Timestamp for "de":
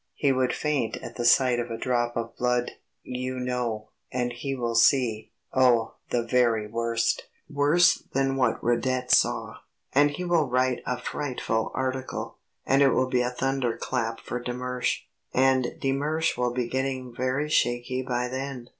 14.39-14.55, 15.79-15.91